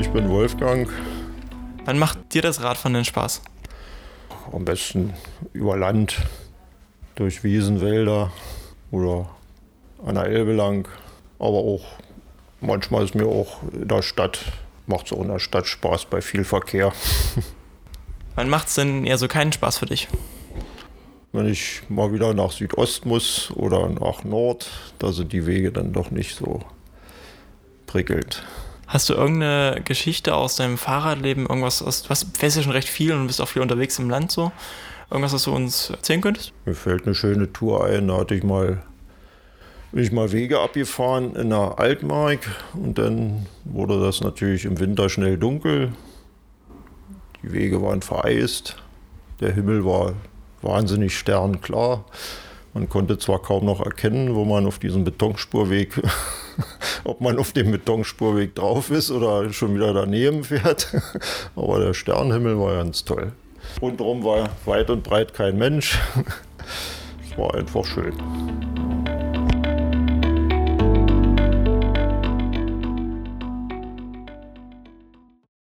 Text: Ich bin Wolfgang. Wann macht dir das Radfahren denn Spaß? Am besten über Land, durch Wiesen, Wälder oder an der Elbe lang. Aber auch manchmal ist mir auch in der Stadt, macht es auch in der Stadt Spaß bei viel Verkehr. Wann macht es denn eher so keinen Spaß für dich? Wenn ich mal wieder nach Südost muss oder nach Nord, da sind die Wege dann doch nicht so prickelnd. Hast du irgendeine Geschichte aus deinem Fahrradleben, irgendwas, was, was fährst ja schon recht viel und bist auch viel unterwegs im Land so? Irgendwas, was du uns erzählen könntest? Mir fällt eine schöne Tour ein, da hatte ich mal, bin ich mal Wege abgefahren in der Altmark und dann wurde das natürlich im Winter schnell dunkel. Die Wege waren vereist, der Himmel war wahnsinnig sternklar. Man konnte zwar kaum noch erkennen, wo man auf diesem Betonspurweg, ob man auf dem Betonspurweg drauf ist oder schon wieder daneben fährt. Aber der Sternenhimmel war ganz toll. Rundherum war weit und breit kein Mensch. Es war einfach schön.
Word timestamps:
Ich 0.00 0.08
bin 0.08 0.30
Wolfgang. 0.30 0.88
Wann 1.84 1.98
macht 1.98 2.32
dir 2.32 2.40
das 2.40 2.62
Radfahren 2.62 2.94
denn 2.94 3.04
Spaß? 3.04 3.42
Am 4.50 4.64
besten 4.64 5.12
über 5.52 5.76
Land, 5.76 6.22
durch 7.16 7.44
Wiesen, 7.44 7.82
Wälder 7.82 8.32
oder 8.90 9.28
an 10.02 10.14
der 10.14 10.24
Elbe 10.24 10.54
lang. 10.54 10.88
Aber 11.38 11.58
auch 11.58 11.84
manchmal 12.62 13.04
ist 13.04 13.14
mir 13.14 13.26
auch 13.26 13.62
in 13.74 13.88
der 13.88 14.00
Stadt, 14.00 14.40
macht 14.86 15.06
es 15.06 15.12
auch 15.12 15.20
in 15.20 15.28
der 15.28 15.38
Stadt 15.38 15.66
Spaß 15.66 16.06
bei 16.06 16.22
viel 16.22 16.44
Verkehr. 16.44 16.94
Wann 18.36 18.48
macht 18.48 18.68
es 18.68 18.76
denn 18.76 19.04
eher 19.04 19.18
so 19.18 19.28
keinen 19.28 19.52
Spaß 19.52 19.76
für 19.76 19.86
dich? 19.86 20.08
Wenn 21.32 21.46
ich 21.46 21.82
mal 21.90 22.10
wieder 22.10 22.32
nach 22.32 22.52
Südost 22.52 23.04
muss 23.04 23.50
oder 23.50 23.90
nach 23.90 24.24
Nord, 24.24 24.66
da 24.98 25.12
sind 25.12 25.34
die 25.34 25.44
Wege 25.44 25.72
dann 25.72 25.92
doch 25.92 26.10
nicht 26.10 26.36
so 26.36 26.60
prickelnd. 27.86 28.42
Hast 28.90 29.08
du 29.08 29.14
irgendeine 29.14 29.82
Geschichte 29.84 30.34
aus 30.34 30.56
deinem 30.56 30.76
Fahrradleben, 30.76 31.46
irgendwas, 31.46 31.86
was, 31.86 32.10
was 32.10 32.26
fährst 32.36 32.56
ja 32.56 32.64
schon 32.64 32.72
recht 32.72 32.88
viel 32.88 33.12
und 33.12 33.28
bist 33.28 33.40
auch 33.40 33.46
viel 33.46 33.62
unterwegs 33.62 33.96
im 34.00 34.10
Land 34.10 34.32
so? 34.32 34.50
Irgendwas, 35.08 35.32
was 35.32 35.44
du 35.44 35.54
uns 35.54 35.90
erzählen 35.90 36.20
könntest? 36.20 36.52
Mir 36.64 36.74
fällt 36.74 37.06
eine 37.06 37.14
schöne 37.14 37.52
Tour 37.52 37.84
ein, 37.84 38.08
da 38.08 38.16
hatte 38.16 38.34
ich 38.34 38.42
mal, 38.42 38.82
bin 39.92 40.02
ich 40.02 40.10
mal 40.10 40.32
Wege 40.32 40.58
abgefahren 40.58 41.36
in 41.36 41.50
der 41.50 41.78
Altmark 41.78 42.40
und 42.74 42.98
dann 42.98 43.46
wurde 43.64 44.00
das 44.00 44.22
natürlich 44.22 44.64
im 44.64 44.80
Winter 44.80 45.08
schnell 45.08 45.38
dunkel. 45.38 45.92
Die 47.44 47.52
Wege 47.52 47.80
waren 47.80 48.02
vereist, 48.02 48.74
der 49.38 49.52
Himmel 49.52 49.84
war 49.84 50.14
wahnsinnig 50.62 51.16
sternklar. 51.16 52.06
Man 52.74 52.88
konnte 52.88 53.18
zwar 53.18 53.40
kaum 53.40 53.66
noch 53.66 53.80
erkennen, 53.84 54.34
wo 54.34 54.44
man 54.44 54.66
auf 54.66 54.80
diesem 54.80 55.04
Betonspurweg, 55.04 56.02
ob 57.04 57.20
man 57.20 57.38
auf 57.38 57.52
dem 57.52 57.70
Betonspurweg 57.70 58.54
drauf 58.54 58.90
ist 58.90 59.10
oder 59.10 59.52
schon 59.52 59.74
wieder 59.74 59.92
daneben 59.92 60.44
fährt. 60.44 60.88
Aber 61.56 61.80
der 61.80 61.94
Sternenhimmel 61.94 62.58
war 62.58 62.74
ganz 62.74 63.04
toll. 63.04 63.32
Rundherum 63.80 64.24
war 64.24 64.50
weit 64.64 64.90
und 64.90 65.02
breit 65.02 65.34
kein 65.34 65.58
Mensch. 65.58 65.98
Es 67.32 67.38
war 67.38 67.54
einfach 67.54 67.84
schön. 67.84 68.12